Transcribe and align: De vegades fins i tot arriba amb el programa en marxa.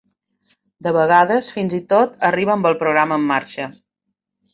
De 0.85 0.93
vegades 0.95 1.49
fins 1.57 1.75
i 1.79 1.79
tot 1.93 2.15
arriba 2.31 2.55
amb 2.55 2.69
el 2.71 2.79
programa 2.81 3.19
en 3.21 3.29
marxa. 3.33 3.69